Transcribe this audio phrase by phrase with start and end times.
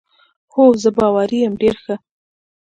[0.53, 1.95] هو، زه باوري یم، ډېر ښه.